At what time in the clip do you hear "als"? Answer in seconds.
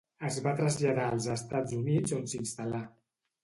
1.11-1.29